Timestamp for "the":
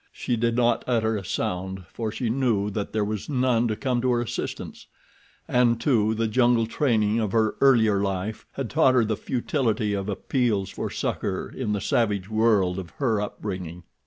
6.15-6.27, 9.05-9.15, 11.73-11.81